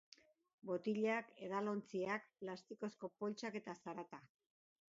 Botilak, 0.69 1.29
edalontziak, 1.49 2.27
plastikozko 2.47 3.11
poltsak 3.21 3.59
eta 3.63 3.81
zarata. 3.85 4.23